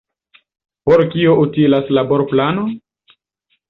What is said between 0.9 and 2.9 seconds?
kio utilas laborplano?